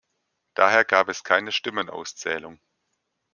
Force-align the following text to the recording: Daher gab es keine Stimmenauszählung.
Daher 0.55 0.83
gab 0.83 1.09
es 1.09 1.23
keine 1.23 1.51
Stimmenauszählung. 1.51 2.59